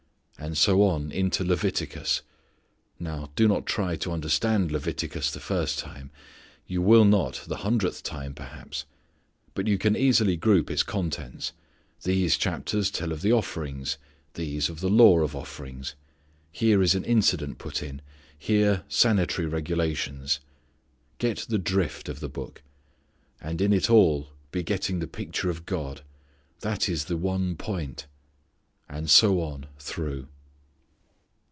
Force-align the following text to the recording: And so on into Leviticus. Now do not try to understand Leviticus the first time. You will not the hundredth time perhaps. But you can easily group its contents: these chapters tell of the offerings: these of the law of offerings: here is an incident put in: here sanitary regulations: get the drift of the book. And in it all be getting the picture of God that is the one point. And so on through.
And 0.37 0.57
so 0.57 0.81
on 0.81 1.11
into 1.11 1.43
Leviticus. 1.43 2.23
Now 2.99 3.29
do 3.35 3.47
not 3.47 3.67
try 3.67 3.95
to 3.97 4.11
understand 4.11 4.71
Leviticus 4.71 5.29
the 5.29 5.39
first 5.39 5.77
time. 5.77 6.09
You 6.65 6.81
will 6.81 7.05
not 7.05 7.43
the 7.47 7.57
hundredth 7.57 8.01
time 8.01 8.33
perhaps. 8.33 8.85
But 9.53 9.67
you 9.67 9.77
can 9.77 9.95
easily 9.95 10.35
group 10.35 10.71
its 10.71 10.81
contents: 10.81 11.53
these 12.01 12.37
chapters 12.37 12.89
tell 12.89 13.11
of 13.11 13.21
the 13.21 13.31
offerings: 13.31 13.99
these 14.33 14.67
of 14.67 14.79
the 14.79 14.89
law 14.89 15.19
of 15.19 15.35
offerings: 15.35 15.93
here 16.51 16.81
is 16.81 16.95
an 16.95 17.05
incident 17.05 17.59
put 17.59 17.83
in: 17.83 18.01
here 18.35 18.83
sanitary 18.89 19.45
regulations: 19.47 20.39
get 21.19 21.45
the 21.49 21.59
drift 21.59 22.09
of 22.09 22.19
the 22.19 22.27
book. 22.27 22.63
And 23.39 23.61
in 23.61 23.71
it 23.71 23.91
all 23.91 24.29
be 24.51 24.63
getting 24.63 24.99
the 24.99 25.07
picture 25.07 25.51
of 25.51 25.67
God 25.67 26.01
that 26.61 26.89
is 26.89 27.05
the 27.05 27.15
one 27.17 27.55
point. 27.55 28.07
And 28.89 29.09
so 29.09 29.39
on 29.39 29.67
through. 29.79 30.27